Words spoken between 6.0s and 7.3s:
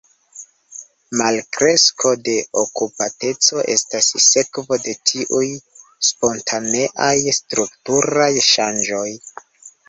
spontaneaj